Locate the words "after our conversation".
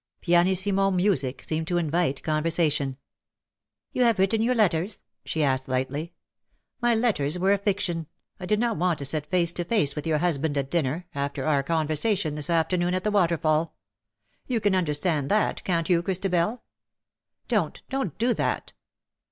11.13-12.33